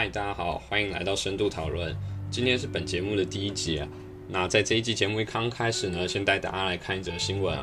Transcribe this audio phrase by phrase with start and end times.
[0.00, 1.94] 嗨，大家好，欢迎来到深度讨论。
[2.30, 3.86] 今天是本节目的第一集啊。
[4.30, 7.54] 那在这一集节目一刚开始呢，先带大家来看一则新闻。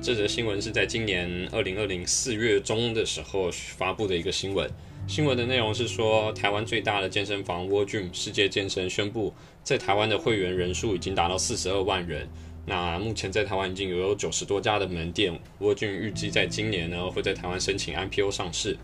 [0.00, 4.66] 这则新闻是在今年二零二零四月中的时候发布的一个新闻。
[5.06, 12.26] 新闻的内容是说，台湾最大的健身房 w o r Gym 世界健身宣布，在台湾的会员人数已经达到四十二万人。
[12.64, 18.78] 那目前在台湾已经有九十多家的门店 w o r Gym 预计在今年呢会在台湾申请 IPO 上市。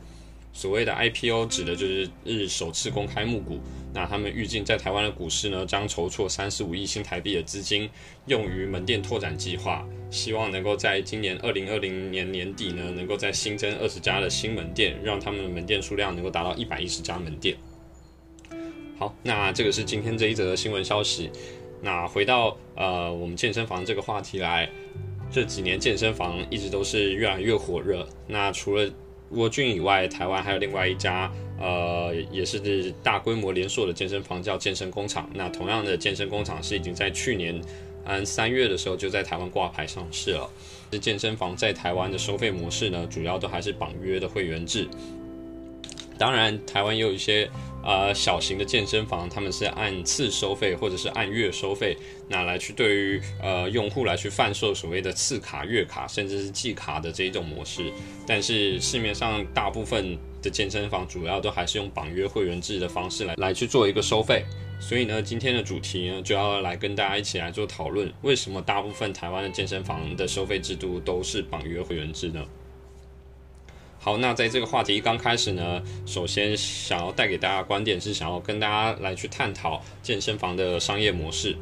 [0.53, 3.61] 所谓的 IPO 指的就是日首次公开募股，
[3.95, 7.89] 那他们预计在台湾的股市呢，将筹措三十五亿新台币的资金，
[8.27, 17.57] 用于门店拓展计划，希望能够在今年二零二零年年底呢，能够再新增二十家的新门店，让他们的门店数量能够达到一百一十家门店。
[18.99, 21.31] 好，那这个是今天这一则的新闻消息。
[21.81, 24.69] 那回到呃我们健身房这个话题来，
[25.31, 28.05] 这几年健身房一直都是越来越火热。
[28.27, 28.91] 那除了
[29.35, 35.29] 国俊以外，台湾还有另外一家，呃，也是大规模连锁的健身房，叫健身工厂。
[35.35, 37.61] 那同样的健身工厂是已经在去年，
[38.05, 40.49] 嗯，三月的时候就在台湾挂牌上市了。
[40.91, 44.89] 这健身房在台湾的收费模式呢，主要都还是绑约的会员制。
[46.17, 47.49] 当然，台湾也有一些。
[47.83, 51.97] 呃，小型的健身房，他们是按次收费或者是按月收费，
[52.29, 57.91] 那来去对于呃用户来去贩售所谓的次卡、月卡，甚至是季卡的这一种模式。
[58.27, 64.45] 但是市面上大部分的健身房主要都还是用绑约会员制的方式来来去做一个收费。
[64.81, 72.45] 所以呢，今天的主题呢就要来跟大家一起来做讨论，为什么大部分台湾的健身房的收费制度都是绑约会员制呢？
[74.01, 81.57] 好，那在这个话题刚开始呢，首先想要带给大家观点是想要跟大家来去探讨健身房的商业模式。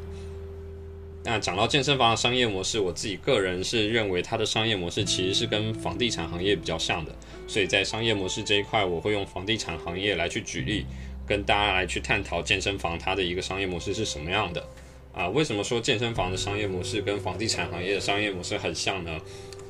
[1.23, 7.13] 那讲到健身房的商业模式，我自己个人是认为它的商业模式其实是跟房地产行业比较像的，
[7.47, 10.85] 所以在商业模式这一块，我会用房地产行业来去举例，
[11.27, 14.65] 跟大家来去探讨健身房它的一个商业模式是什么样的。
[15.11, 19.19] 啊，为什么说健身房的商业模式跟房地产行业的商业模式很像呢？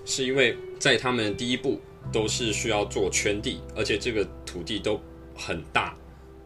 [0.08, 1.80] 是因为在他们第一步。
[2.10, 4.98] 都是需要做圈地，而且这个土地都
[5.36, 5.94] 很大，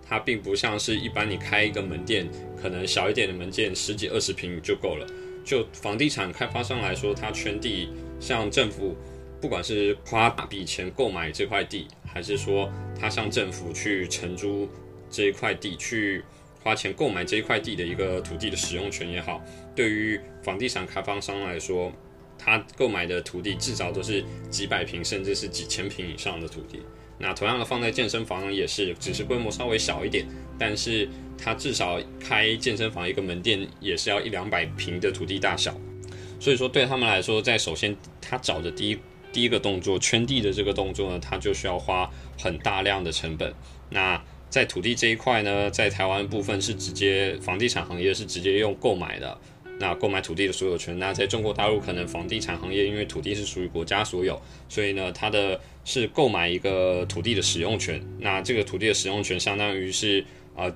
[0.03, 2.27] 它并不像是一般你开一个门店，
[2.59, 5.05] 可能小一点的门店十几二十平就够了。
[5.45, 7.89] 就房地产开发商来说，它圈地，
[8.19, 8.97] 像政府
[9.39, 12.67] 不管是花大笔钱购买这块地，还是说
[12.99, 14.67] 他向政府去承租
[15.11, 16.23] 这一块地，去
[16.63, 19.39] 花钱购买这一块地的一个土地的使用权也好，
[19.75, 21.91] 对于房地产开发商来说。
[22.43, 26.79] 他购买的土地至少都是几百平，甚至是几千平以上的土地。
[27.19, 30.25] 那同样的放在健身房也是，只是规模稍微小一点，
[30.57, 31.07] 但是
[31.37, 35.71] 他至少开健身房一个门店也是要一两百平的土地大小。
[36.39, 38.97] 所以说对他们来说，在首先他找的第一
[39.31, 42.09] 第一个动作圈地的这个动作呢，他就需要花
[42.39, 43.53] 很大量的成本。
[43.91, 44.19] 那
[44.49, 49.37] 在土地这一块呢，在台湾部分是直接房地产行业是直接用购买的。
[49.81, 57.99] 那购买土地的所有权，那在中国大陆可能房地产行业因为土地是属于国家所有，所以呢，它的是购买一个土地的使用权。
[58.19, 60.23] 那这个土地的使用权相当于是
[60.55, 60.71] 呃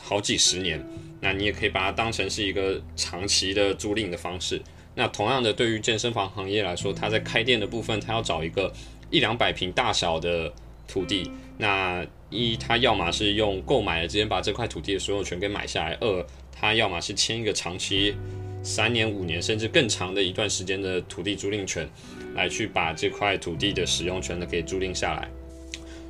[0.00, 0.84] 好几十年，
[1.20, 4.60] 那你也可以把它当成是一个长期的租赁的方式。
[4.94, 8.72] 那同样的，对于健身房行业来说，它在开店的部分，它要找一个
[9.10, 10.52] 一两百平大小的
[10.88, 11.30] 土地。
[11.56, 18.16] 那一，他要么是用购买的直接把这块土地的所有权给买下来；二，他要么是签一个长期。
[18.60, 21.88] 三年、五年甚至更长的一段时间的土地租赁权，
[22.34, 25.28] 来去把这块土地的使用权呢给租赁下来。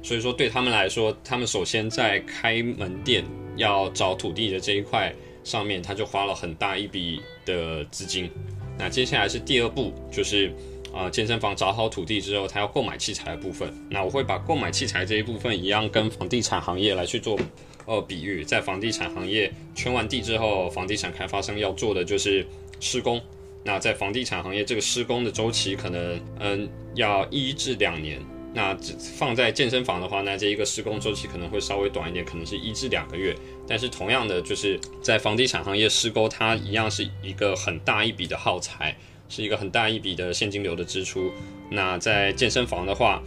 [0.03, 3.23] 所以说，对他们来说，他们首先在开门店
[3.57, 5.15] 要找土地的这一块
[5.45, 8.31] 上面，他就花了很大一笔的资金。
[8.79, 10.51] 那接下来是第二步，就是、
[10.99, 13.73] 呃，健身房找好土地之后，他要购买器材的部分。
[13.89, 17.39] 那我会把购买器材这一部分一样跟房地产行业来去做。
[17.87, 22.45] 呃，比喻在房地产行业圈完地之后，房地产开发商要做的就是
[22.81, 23.21] 施工。
[23.63, 28.21] 那在房地产行业，这个施工的周期可能嗯要一至两年。
[28.53, 28.77] 那
[29.17, 33.37] 放在健身房的话，那这一个施工周期可能会稍微短一点，可能是一至两个月。
[33.69, 38.97] 但是同样的，就是在房地产行业施工，它一样是一个很大一笔的耗材，
[39.29, 41.31] 是一个很大一笔的现金流的支出。
[41.71, 43.23] 那在健身房的话，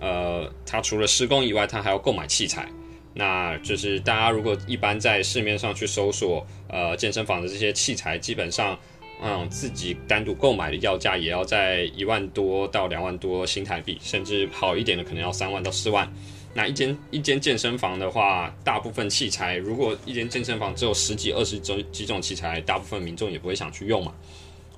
[0.00, 2.68] 呃，它除了施工以外，它还要购买器材。
[3.14, 8.78] 那就是大家如果一般在市面上去搜索，呃，健身房的这些器材，基本上，
[9.22, 16.10] 嗯，自己单独购买的要价也要在一万多到两万多新台币，甚至好一点的可能要三万到四万。
[16.54, 24.14] 那一间一间健身房的话，大部分器材，如果一间健身房只有十几二十种几种器材，大部分民众也不会想去用嘛。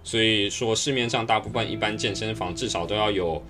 [0.04, 3.42] 所以说市面上大部分一般健身房至少都要有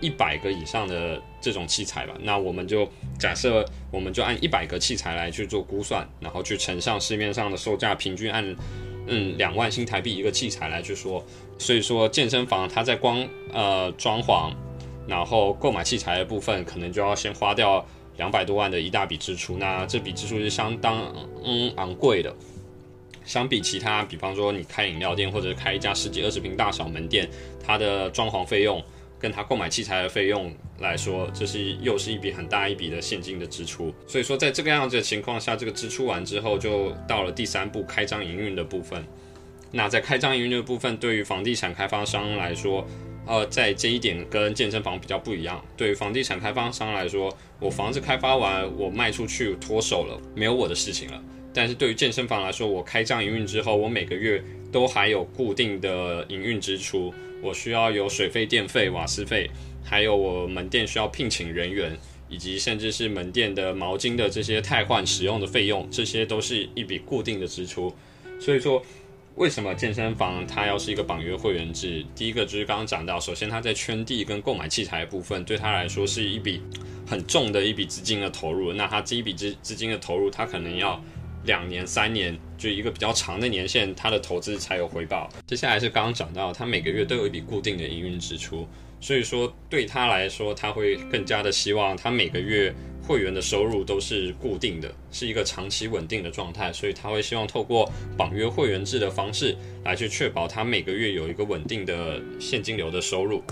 [0.00, 2.14] 一百个以上的这种器材吧。
[2.22, 2.88] 那我们就
[3.18, 8.56] 假设，我们就按一百个器材来去做估算，然后去乘上市面上的售价，平均按
[9.06, 11.22] 嗯两万新台币一个器材来去说。
[11.58, 14.50] 所以说，健身房它在光呃装潢，
[15.06, 17.84] 然后购买器材的部分，可能就要先花掉
[18.16, 19.58] 两百多万的一大笔支出。
[19.58, 21.14] 那这笔支出是相当
[21.44, 22.34] 嗯昂贵的。
[23.30, 27.30] 相比其他，比方说你开饮料店或者开一家十几二十平大小门店，
[27.64, 28.82] 它的装潢费用
[29.20, 33.94] 跟它购买器材的费用来说，这是又是一笔很大一笔的现金的支出。
[34.08, 39.00] 所以说，在这个样子的情况下，这个支出完之后，就到了第三步开张营运的部分。
[39.70, 42.84] 那在开张营运的部分，对于房地产开发商来说，
[43.28, 45.64] 呃，在这一点跟健身房比较不一样。
[45.76, 51.22] 对于房地产开发商来说，我房子开发完，我卖出去脱手了，没有我的事情了。
[51.52, 57.12] 但是对于健身房来说，我开张营运之后，我每个月都还有固定的营运支出，
[57.42, 59.50] 我需要有水费、电费、瓦斯费，
[59.82, 61.98] 还有我门店需要聘请人员，
[62.28, 67.92] 以及甚至是门店的毛巾的这些汰换使用的费用，这些都是一笔固定的支出。
[68.38, 68.80] 所以说，
[69.34, 72.06] 为什么健身房它要是一个绑约会员制？
[72.14, 76.62] 第一个就是刚刚讲到，首先它在圈地跟购买器材的部分，对它来说是一笔
[77.08, 78.72] 很重的一笔资金的投入。
[78.72, 81.02] 那它这一笔资资金的投入，它可能要。
[81.44, 85.28] 两年、三年，就一个比较长的年限，他的投资才有回报。
[85.46, 88.66] 接下来是刚刚讲到，他每个月都有一笔固定的营运支出，
[89.00, 103.42] 所以说对他来说，他会更加的希望他每个月会员的收入都是固定的，是一个长期稳定的状态，所以他会希望透过绑约会员制的方式来去确保他每个月有一个稳定的现金流的收入。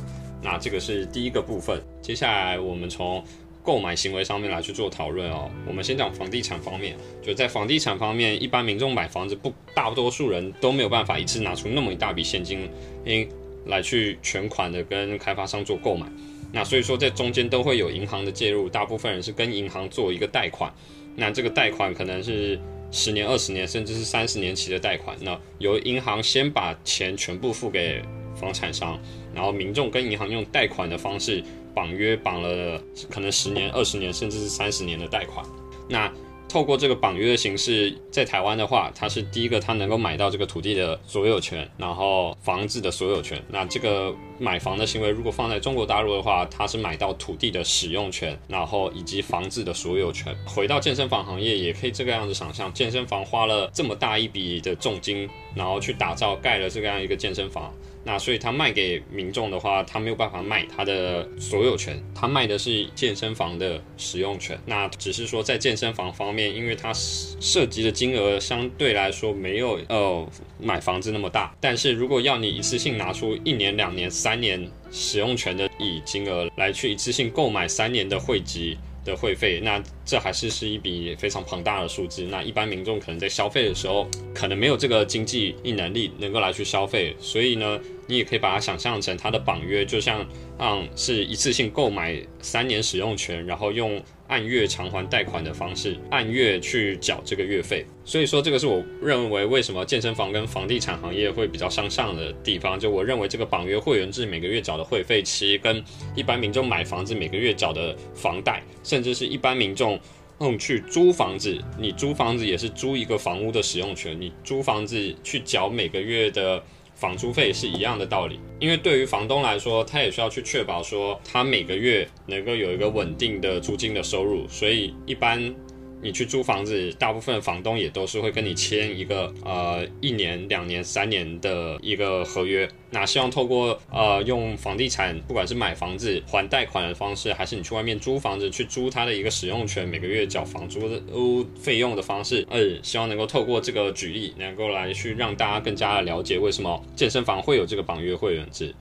[0.41, 1.83] 那这个是第一个部分。
[2.01, 3.25] 接下来我们从
[3.69, 5.51] 购买行为上面来去做讨论哦。
[5.67, 12.67] 我们先讲房地产方面，就在房地产方面，一般民众买房子不，大多数人都没有办法一次拿出那么一大笔现金，
[13.05, 13.29] 因
[13.67, 16.11] 来去全款的跟开发商做购买。
[16.51, 20.73] 那所以说，在中间都会有银行的介入，大部分人是跟银行做一个贷款。
[21.15, 22.59] 那这个贷款可能是
[22.91, 25.15] 十年、二十年，甚至是三十年期的贷款。
[25.21, 28.01] 那由银行先把钱全部付给
[28.35, 28.99] 房产商，
[29.35, 31.45] 然后民众跟银行用贷款的方式。
[31.79, 35.47] 绑约绑了可能十年、二十年，甚至是三十年的贷款。
[35.89, 36.13] 那
[36.49, 43.41] 透过这个绑约的形式，在台湾的话，它是第一个，它能够买到这个土地的所有权，然后房子的所有权。
[43.49, 50.35] 那这个买房的行为，如果放在中国大陆的话，它是买到土地的使用权，然后以及房子的所有权。
[50.47, 57.73] 回到健身房行业，也可以这个样子想象，健身房花了这么大一笔的重金，然后去打造盖了这个样一个健身房。
[58.05, 64.59] 那所以他卖给民众的话，他没有办法卖他的所有权，他卖的是健身房的使用权。
[64.65, 70.27] 那只是说在健身房方面，因为它涉及的金额相对来说没有呃
[70.61, 71.55] 买房子那么大。
[71.61, 82.23] 但是如果要你一次性拿出一年、两年、三年使用权的以金额来去一次性购买三年的会籍的会费，那这还是是一笔非常庞大的数字。
[82.25, 90.27] 那一般民众可能在消费的时候，可能没有这个经济能力能够来去消费，所以呢，你也可以把它想象成它的绑约，就像
[90.59, 94.03] 嗯是一次性购买三年使用权，然后用。
[94.29, 97.85] 按月偿还贷款的方式，按月去缴这个月费。
[98.05, 102.79] 所以说，这个是我认为为什么健身房跟房地产行业会比较相像的地方。
[102.79, 105.83] 就我认为，这个绑约会员制每个月缴的会费，其实跟
[106.15, 109.99] 一般民众买房子每个月缴的房贷，甚至是一般民众
[110.39, 116.63] 嗯去租房子，你租房子也是租一个房屋的使用权，你租房子去缴每个月的。
[116.99, 125.55] 房租费是一样的道理，因为对于房东来说，他也需要去确保说他每个月能够有一个稳定的租金的收入，所以一般。
[126.01, 132.69] 你去租房子，大部分房东也都是会跟你签一个呃一年、两年、三年的一个合约。
[132.91, 148.75] 那希望透过呃用房地产，不管是买房子还贷款的方式，还是你去外面租房子去租它的一个使用权，每个月缴房租的屋费用的方式，呃，希望能够透过这个举例，能够来去让大家更加的了解为什么健身房会有这个绑约会员制。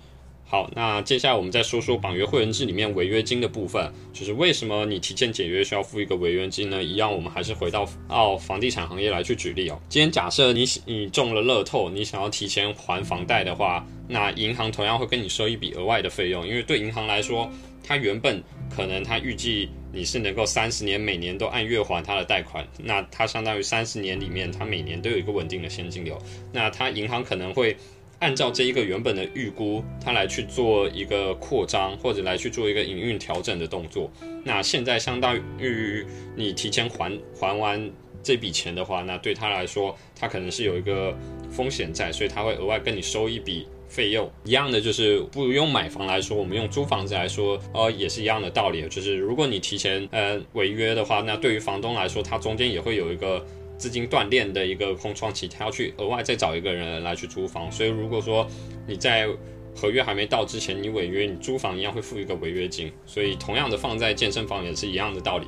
[0.50, 6.82] 好，那接下来我们再说说绑约会员制里面违约金的部分，就是为什么你提前解约需要付一个违约金呢？
[6.82, 9.78] 一样，我们还是回到到房地产行业来去举例哦。
[9.90, 17.52] 今天假设你你中了乐透，你想要提前还房贷的话，那银行同样会跟你收一笔额外的费用，因为对银行来说，
[17.84, 18.42] 它原本
[18.74, 26.18] 可能它预计你是能够三十年每年都按月还它的贷款，那它相当于三十年里面它每年都有一个稳定的现金流，
[26.54, 27.76] 那它银行可能会。
[28.20, 34.10] 按照这一个原本的预估，它来去做一个扩张，或者来去做一个营运调整的动作。
[34.44, 36.06] 那现在相当于
[36.36, 37.92] 你提前还还完
[38.24, 41.16] 这笔钱的话，那对他来说，他可能是有一个
[41.52, 48.82] 风险在，所以他会额外跟你收一笔费用一样的，就是不用买房来说，我们用租房子来说，呃，也是一样的道理。
[48.90, 53.46] 就是如果你提前呃违约的话，那对于房东来说，他中间也会有一个
[53.78, 57.72] 资金断裂的一个空窗期，他要去额外再找一个人来去租房。
[57.72, 58.48] 所以如果说
[58.88, 59.28] 你在
[59.76, 62.92] 合约还没到之前，你违约，你租房一样会付一个违约金。
[63.06, 65.48] 所以同样的放在健身房也是一样的道理。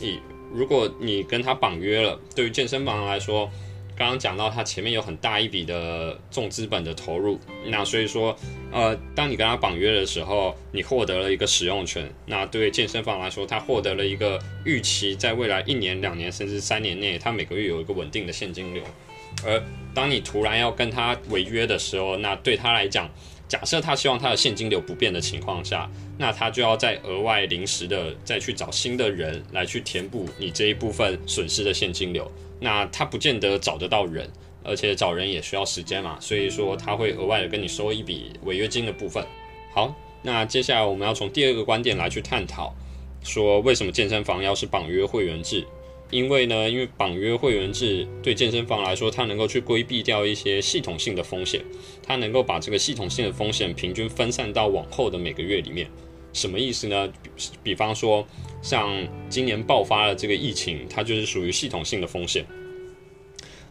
[0.00, 0.20] 你
[0.52, 3.48] 如果你跟他绑约了，对于健身房来说，
[3.98, 7.36] 刚刚讲到他前面有很大一笔的重资本的投入，
[7.66, 8.34] 那所以说，
[8.70, 12.08] 呃，当你跟他绑约的时候，你获得了一个使用权。
[12.26, 18.84] 那对健身房来说，他获得了一个预期，在未来一年、两年甚至三年内，他每个月有一个稳定的现金流。
[19.44, 19.60] 而
[19.92, 23.10] 当你突然要跟他违约的时候，那对他来讲，
[23.48, 32.30] 假设他希望他的现金流不变的情况下，那他就要再额外临时的再去找新的人来去填补你这一部分损失的现金流。
[32.60, 34.28] 那他不见得找得到人，
[34.62, 39.24] 而且找人也需要时间嘛，所以说他会额外的跟你收一笔违约金的部分。
[39.72, 42.74] 好，那接下来我们要从第二个观点来去探讨，
[43.22, 45.64] 说为什么健身房要是绑约会员制？
[46.10, 51.62] 因为呢，因为绑约会员制对健身房来说，它能够去规避掉一些系统性的风险，
[52.02, 55.88] 它能够把这个系统性的风险平均分散到往后的每个月里面。
[56.32, 57.10] 什么意思呢？
[57.22, 57.30] 比，
[57.62, 58.26] 比方说，
[58.62, 58.90] 像
[59.28, 62.44] 今年爆发了这个疫情，它就是属于系统性的风险。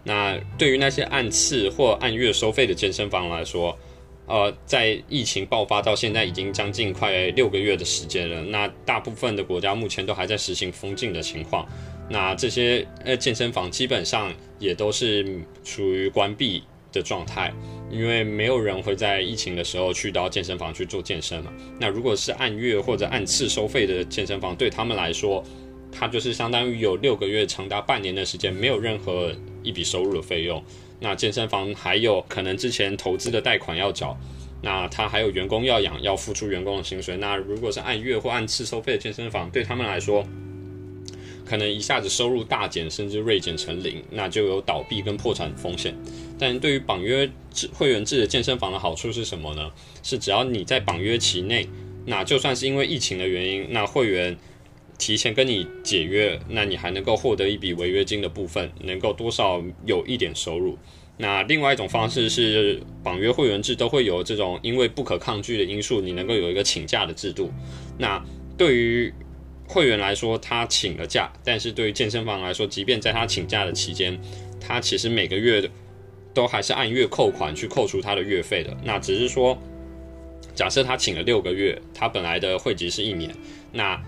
[0.03, 3.77] 那对于那些按次或按月收费的健身房来说，
[4.25, 8.43] 呃，在疫情爆发到现在已经将近快六个月的时间了。
[8.43, 11.65] 那大部分的国家目前都还在实行封禁的情况。
[12.09, 17.53] 那这些呃健身房基本上也都是处于关闭的状态，
[17.91, 21.51] 因为没有人会在疫情的时候去到健身房去做健身嘛。
[21.79, 25.43] 那如果是按月或者按次收费的健身房，对他们来说，
[25.91, 29.33] 它就是相当于有六个月长达半年的时间没有任何
[29.63, 30.63] 一笔收入的费用。
[30.99, 34.17] 那健身房还有可能之前投资的贷款要缴，
[34.61, 37.17] 那他还有员工要养，要付出员工的薪水。
[37.17, 40.25] 那如果是按月或按次收费的健身房，对他们来说，
[41.47, 45.95] 可能一下子收入大减，甚至锐减成零，那就有倒闭跟破产风险。
[46.37, 49.71] 但对于绑约制会员制的健身房的好处是什么呢？
[50.03, 51.67] 是只要你在绑约期内，
[52.05, 54.37] 那就算是因为疫情的原因，那会员
[54.99, 60.77] 提前跟你解约，那你还能够获得一笔违约金的部分，能够多少有一点收入。
[61.19, 67.51] 那另外一种方式是绑约会员制都会有这种因为不可抗拒的因素，你能够有一个请假的制度。
[67.97, 68.23] 那
[68.55, 69.11] 对于
[69.67, 74.17] 会员来说，他请了假，但是对于健身房来说，即便在他请假的期间，
[74.59, 75.69] 他其实每个月
[76.33, 78.75] 都还是按月扣款去扣除他的月费的。
[78.83, 79.57] 那只是说，
[80.55, 83.29] 假设他请了六个月，他本来的会籍是一年，
[83.73, 84.01] 那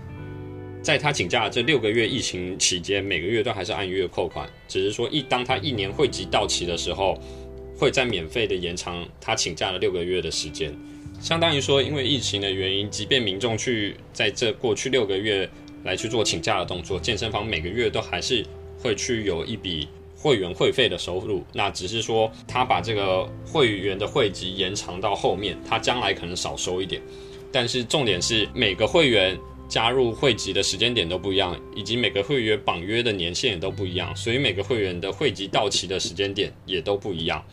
[0.82, 7.20] 在他请假的这六个月疫情期间，每个月都还是按月扣款，只是说一当他一年会籍到期的时候，
[7.76, 10.74] 会再免费的延长他请假的六个月的时间。
[11.20, 15.48] 相当于说，因为疫情的原因，即便民众去在这过去六个月
[15.84, 18.44] 来去做请假的动作，健身房每个月都还是
[18.78, 19.86] 会去有一笔
[20.16, 21.44] 会员会费的收入。
[21.52, 27.02] 那只是说，他把这个会员的会籍延长到后面，他将来可能少收一点。
[27.52, 37.44] 但是重点是，每个会员加入会籍的时间点都不一样，以及每个会员绑约的年限也都不一样，所以每个会员的会籍到期的时间点也都不一样。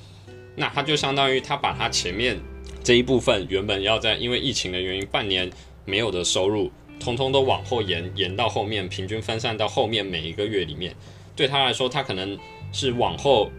[0.55, 2.39] 那他就相当于他把他前面。
[2.87, 5.49] 这一部分原本要在因为疫情的原因半年
[5.83, 10.95] 没有的收入，通通都往后延，延到后面，平均分散到后面每一个月里面。
[11.35, 12.39] 对他来说，他可能
[12.71, 13.51] 是往后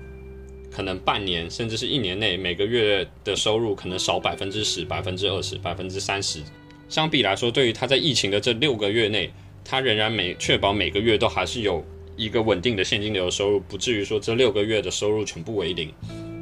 [0.70, 6.40] 可能半年甚至是一年内每个月的收入可能少百分之十、百分之二十、百分之三十。
[6.88, 9.30] 相比来说，对于他在疫情的这六个月内，
[9.62, 11.84] 他仍然每确保每个月都还是有
[12.16, 15.92] 一个稳定的现金流收入，不至于说这六个月的收入全部为零。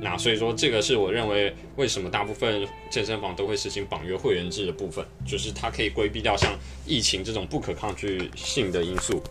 [0.00, 6.54] 那所以说，这个是我认为为什么大部分健身房都会实行绑约会员制的部分，就是它可以规避掉像
[6.86, 9.22] 疫情这种不可抗拒性的因素。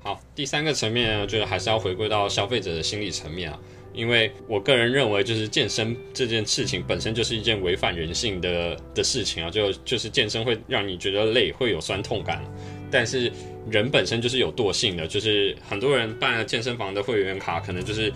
[0.00, 3.58] 好，第三个层面呢，就是还是要回归到消费者的心理层面啊，
[3.92, 12.44] 因为我个人认为，就是健身这件事情本身就是一件违反人性的的事情啊，就就是健身会让你觉得累，会有酸痛感，
[12.90, 13.30] 但是
[13.70, 18.12] 人本身就是有惰性的，就是很多人办了健身房的会员卡，可能就是。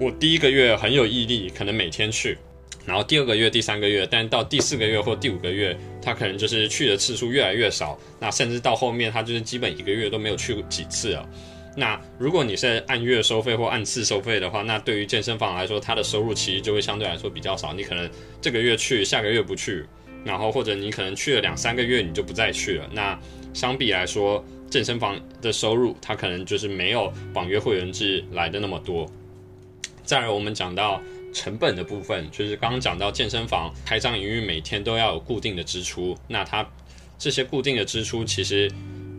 [0.00, 2.38] 我第一个月很有毅力，可能每天去，
[2.86, 11.28] 然后第二个月、第三个月，但到第四个月或第五个月，他可能就是去的次数越来越少，那甚至到后面他就是基本一个月都没有去过几次了。
[11.76, 17.74] 那如果你是按月收费或按次收费的话，那对于健身房来说，它的收入其实就会相对来说比较少。
[17.74, 18.08] 你可能
[18.40, 19.84] 这个月去，下个月不去，
[20.24, 22.88] 然后或者你可能去了两三个月你就不再去了。
[22.92, 23.18] 那
[23.52, 29.10] 相比来说，健身房的收入它可能就是没有绑约会员制来的那么多。
[30.08, 31.02] 再来，我们讲到
[31.34, 36.66] 成本的部分，就是刚刚讲到健身房开张营运每天都要有固定的支出，那它
[37.18, 38.72] 这些固定的支出其实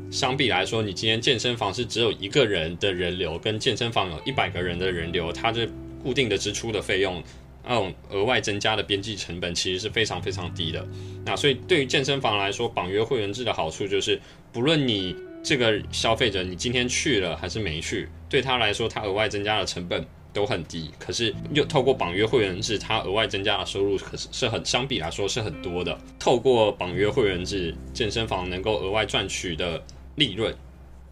[0.10, 5.69] 相比来说，你今天健身房是只有一个人的人流，跟健身房有一百个人的人流，它这
[6.01, 7.22] 固定的支出的费用，
[7.63, 10.84] 那种额外增加的边际成本其实是非常非常低的。
[11.24, 14.19] 那所以对于健身房来说，绑约会员制的好处就是，
[14.51, 20.03] 不论你这个消费者你今天去了还是没去，对他来说，他额外增加的成本。
[20.31, 25.98] 都很低，可是又透过绑约会员制，它额外增加的收入可是是很相比来说是很多的。
[26.17, 29.81] 透过绑约会员制，健身房能够额外赚取的
[30.15, 30.55] 利润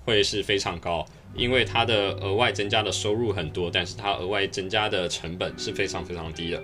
[0.05, 1.05] 会是非常高，
[1.35, 6.63] 因为它的额外增加的收入很多，但是它额外增加的成本是非常非常低的。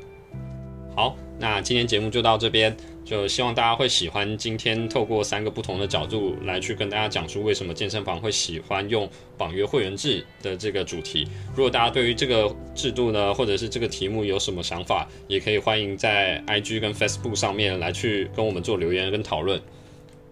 [0.95, 11.27] 好，那今天节目就到这边，就希望大家会喜欢今天透过三个不同的角度来去跟大家讲述为什么健身房会喜欢用绑约会员制的这个主题。
[11.55, 19.61] 如果大家对于这个制度呢，或者是这个题目有什么想法，也可以欢迎在 IG 跟 Facebook 上面来去跟我们做留言跟讨论。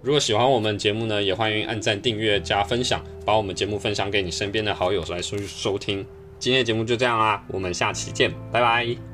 [0.01, 6.05] 如果喜欢我们节目呢，也欢迎按赞、订阅、加分享，把我们节目分享给你身边的好友来收收听。
[6.39, 9.10] 今天的节目就这样啦，我们下期见，拜拜。